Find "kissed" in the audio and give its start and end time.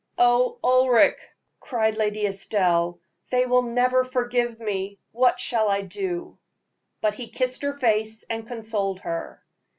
7.27-7.61